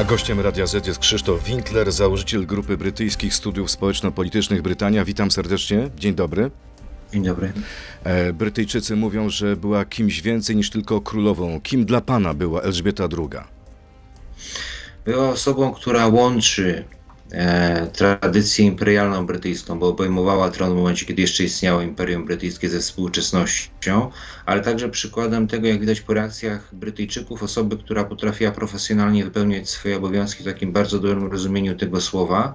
[0.00, 5.04] A gościem Radia Z jest Krzysztof Winkler, założyciel grupy brytyjskich studiów społeczno-politycznych Brytania.
[5.04, 5.90] Witam serdecznie.
[5.96, 6.50] Dzień dobry.
[7.12, 7.52] Dzień dobry.
[8.04, 11.60] E, Brytyjczycy mówią, że była kimś więcej niż tylko królową.
[11.60, 13.40] Kim dla pana była Elżbieta II?
[15.04, 16.84] Była osobą, która łączy
[17.32, 22.80] e, tradycję imperialną brytyjską, bo obejmowała tron w momencie, kiedy jeszcze istniało Imperium Brytyjskie ze
[22.80, 24.10] współczesnością,
[24.46, 29.96] ale także przykładem tego, jak widać po reakcjach Brytyjczyków, osoby, która potrafiła profesjonalnie wypełniać swoje
[29.96, 32.54] obowiązki w takim bardzo dobrym rozumieniu tego słowa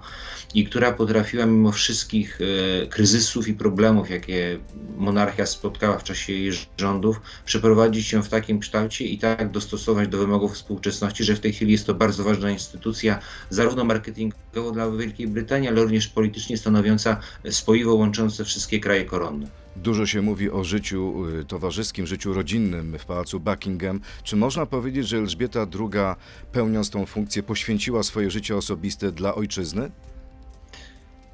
[0.54, 4.60] i która potrafiła mimo wszystkich e, kryzysów i problemów, jakie
[4.98, 10.18] monarchia spotkała w czasie jej rządów, przeprowadzić ją w takim kształcie i tak dostosować do
[10.18, 13.20] wymogów współczesności, że w tej chwili jest to bardzo ważna instytucja,
[13.50, 17.18] zarówno marketingowo dla Wielkiej Brytanii, ale również politycznie stanowiąca
[17.50, 19.48] spoiwo łączące wszystkie kraje koronne.
[19.76, 24.02] Dużo się mówi o życiu y, towarzyskim, życiu rodzinnym w pałacu Buckingham.
[24.24, 26.16] Czy można powiedzieć, że Elżbieta II,
[26.52, 29.92] pełniąc tą funkcję, poświęciła swoje życie osobiste dla ojczyzny?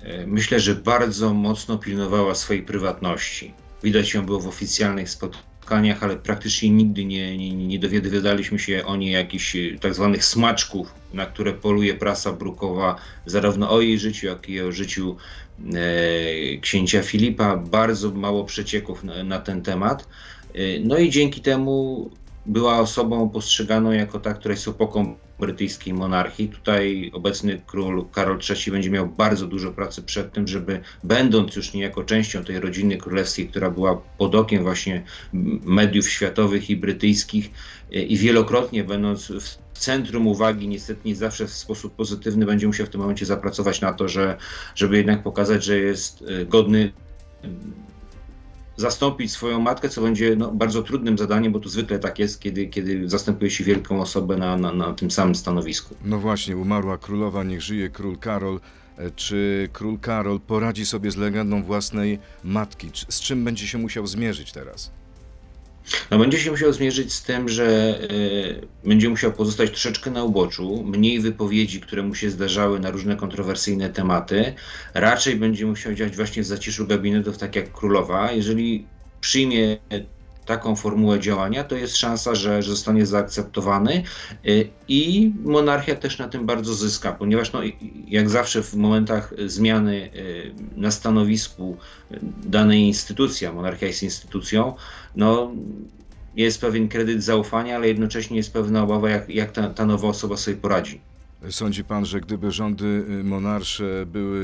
[0.04, 3.54] E, Myślę, że bardzo mocno pilnowała swojej prywatności.
[3.84, 5.51] Widać ją było w oficjalnych spotkaniach,
[6.04, 7.80] ale praktycznie nigdy nie, nie, nie
[8.58, 12.96] się o niej jakichś e, tak zwanych smaczków, na które poluje prasa brukowa,
[13.26, 15.16] zarówno o jej życiu, jak i o życiu
[15.74, 17.58] e, księcia Filipa.
[17.58, 20.08] Bardzo mało przecieków na, na ten temat.
[20.54, 22.10] E, no i dzięki temu
[22.46, 26.50] była osobą postrzeganą jako ta, która jest opoką brytyjskiej monarchii.
[26.50, 31.74] Tutaj obecny król Karol III będzie miał bardzo dużo pracy przed tym, żeby będąc już
[31.74, 35.04] niejako częścią tej rodziny królewskiej, która była pod okiem właśnie
[35.64, 37.52] mediów światowych i brytyjskich
[37.94, 42.86] e, i wielokrotnie będąc w centrum uwagi, niestety nie zawsze w sposób pozytywny, będzie musiał
[42.86, 44.38] w tym momencie zapracować na to, że,
[44.76, 46.92] żeby jednak pokazać, że jest e, godny
[48.82, 52.68] zastąpić swoją matkę, co będzie no, bardzo trudnym zadaniem, bo to zwykle tak jest, kiedy,
[52.68, 55.96] kiedy zastępuje się wielką osobę na, na, na tym samym stanowisku.
[56.06, 58.60] No właśnie, umarła królowa, niech żyje król Karol.
[58.98, 62.90] E, Czy król Karol poradzi sobie z legendą własnej matki?
[63.10, 64.92] Z czym będzie się musiał zmierzyć teraz?
[66.12, 70.84] No, będzie się musiał zmierzyć z tym, że y, będzie musiał pozostać troszeczkę na uboczu,
[70.84, 74.54] mniej wypowiedzi, które mu się zdarzały na różne kontrowersyjne tematy.
[74.94, 78.32] Raczej będzie musiał działać właśnie w zaciszu gabinetów, tak jak królowa.
[78.32, 78.86] Jeżeli
[79.22, 79.78] przyjmie
[80.46, 84.04] taką formułę działania, to jest szansa, że, że zostanie zaakceptowany
[84.46, 87.60] y, i monarchia też na tym bardzo zyska, ponieważ no,
[88.08, 91.78] jak zawsze w momentach zmiany y, na stanowisku
[92.44, 94.74] danej instytucji, a monarchia jest instytucją,
[95.16, 95.52] no,
[96.36, 100.38] jest pewien kredyt zaufania, ale jednocześnie jest pewna obawa, jak, jak ta, ta nowa osoba
[100.38, 101.02] sobie poradzi.
[101.50, 104.40] Sądzi pan, że gdyby rządy y, monarsze były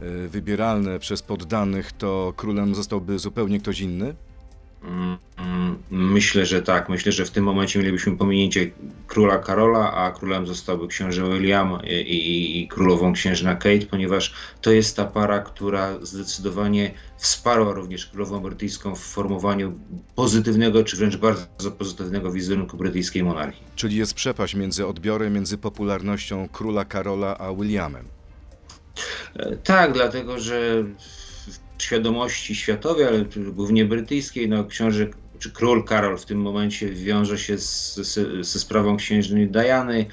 [0.00, 4.14] y, y, wybieralne przez poddanych, to królem zostałby zupełnie ktoś inny?
[4.86, 5.16] Mm,
[5.90, 6.88] Myślę, że tak.
[6.88, 8.70] Myślę, że w tym momencie mielibyśmy pominięcie
[9.06, 14.70] króla Karola, a królem zostałby książę William i, i, i królową księżna Kate, ponieważ to
[14.70, 19.78] jest ta para, która zdecydowanie wsparła również królową brytyjską w formowaniu
[20.14, 23.62] pozytywnego, czy wręcz bardzo pozytywnego wizerunku brytyjskiej monarchii.
[23.76, 28.04] Czyli jest przepaść między odbiorem, między popularnością króla Karola a Williamem.
[29.36, 30.84] E, Tak, dlatego że
[31.86, 35.06] świadomości światowej, ale głównie brytyjskiej, no książę
[35.38, 37.58] czy król Karol w tym momencie wiąże się
[38.40, 40.06] ze sprawą księżnej Diany,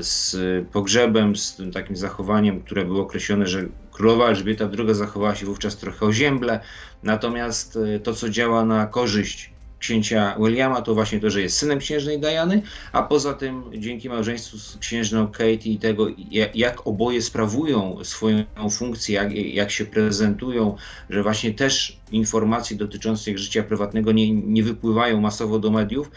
[0.00, 0.36] z
[0.72, 5.76] pogrzebem, z tym takim zachowaniem, które było określone, że królowa Elżbieta II zachowała się wówczas
[5.76, 6.60] trochę ozięble,
[7.02, 9.55] natomiast e, to, co działa na korzyść
[9.86, 14.58] księcia Williama, to właśnie to, że jest synem księżnej Diany, a poza tym dzięki małżeństwu
[14.58, 20.76] z księżną Kate i tego, ja- jak oboje sprawują swoją funkcję, jak, jak się prezentują,
[21.10, 26.10] że właśnie też informacje dotyczące ich życia prywatnego nie, nie wypływają masowo do mediów,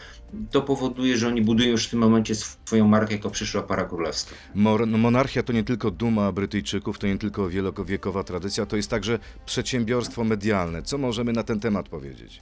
[0.52, 4.36] to powoduje, że oni budują już w tym momencie swoją markę jako przyszła para królewska.
[4.56, 9.20] No, monarchia to nie tylko duma Brytyjczyków, to nie tylko wielowiekowa tradycja, to jest także
[9.46, 10.84] przedsiębiorstwo medialne.
[10.84, 12.42] Co możemy na ten temat powiedzieć?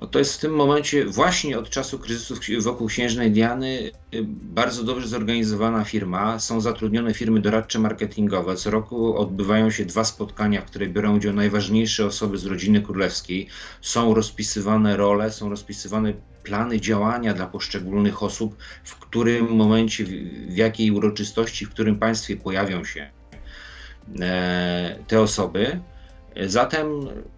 [0.00, 4.84] No To jest w tym momencie, właśnie od czasu kryzysu wokół księżnej Diany, y, bardzo
[4.84, 6.38] dobrze zorganizowana firma.
[6.38, 8.56] Są zatrudnione firmy doradcze marketingowe.
[8.56, 13.48] Co roku odbywają się dwa spotkania, w których biorą udział najważniejsze osoby z rodziny królewskiej.
[13.80, 20.08] Są rozpisywane role, są rozpisywane plany działania dla poszczególnych osób, w którym momencie, w,
[20.52, 23.10] w jakiej uroczystości, w którym państwie pojawią się
[24.20, 25.80] e, te osoby.
[26.46, 26.86] Zatem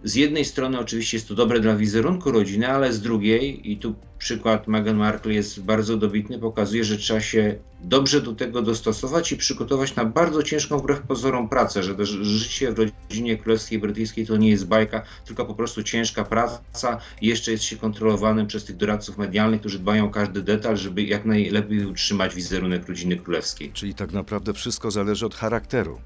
[0.05, 3.95] z jednej strony oczywiście jest to dobre dla wizerunku rodziny, ale z drugiej, i tu
[4.19, 9.37] przykład Meghan Markle jest bardzo dobitny, pokazuje, że trzeba się dobrze do tego dostosować i
[9.37, 14.51] przygotować na bardzo ciężką wbrew pozorom pracę, że życie w rodzinie królewskiej brytyjskiej to nie
[14.51, 19.19] jest bajka, tylko po prostu ciężka praca i jeszcze jest się kontrolowanym przez tych doradców
[19.19, 23.73] medialnych, którzy dbają o każdy detal, żeby jak najlepiej utrzymać wizerunek rodziny królewskiej.
[23.73, 26.01] Czyli tak naprawdę wszystko zależy od charakteru.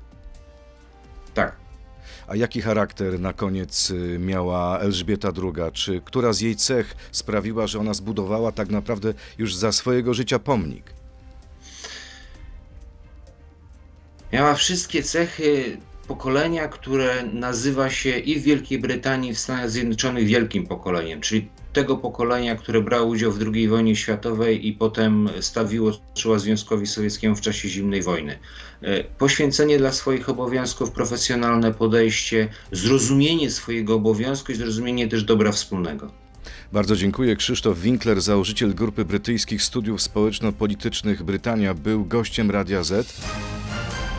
[2.28, 5.72] A jaki charakter na koniec y, miała Elżbieta II?
[5.72, 10.38] Czy która z jej cech sprawiła, że ona zbudowała tak naprawdę już za swojego życia
[10.38, 10.94] pomnik?
[14.32, 15.78] Miała wszystkie cechy
[16.08, 21.48] pokolenia, które nazywa się i w Wielkiej Brytanii, i w Stanach Zjednoczonych wielkim pokoleniem, czyli
[21.72, 27.36] tego pokolenia, które brało udział w II wojnie światowej i potem stawiło czoła Związkowi Sowieckiemu
[27.36, 28.38] w czasie zimnej wojny.
[28.82, 36.10] E, Poświęcenie dla swoich obowiązków, profesjonalne podejście, zrozumienie swojego obowiązku i zrozumienie też dobra wspólnego.
[36.72, 37.36] Bardzo dziękuję.
[37.36, 43.20] Krzysztof Winkler, założyciel Grupy Brytyjskich Studiów Społeczno-Politycznych Brytania, był gościem Radia Z.